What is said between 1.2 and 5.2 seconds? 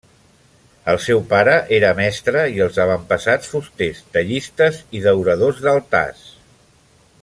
pare era mestre i els avantpassats fusters, tallistes i